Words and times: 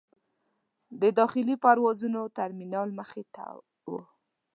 د 1.01 1.03
داخلي 1.19 1.55
پروازونو 1.63 2.21
ترمینل 2.37 2.89
مخې 2.99 3.23
ته 3.33 3.43
و. 3.91 3.93